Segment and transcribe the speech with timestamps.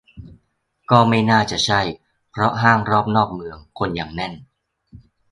[0.91, 1.81] ก็ไม่น่าจะใช่
[2.31, 4.33] เพราะห้างรอบนอกเมืองคนยังแน่น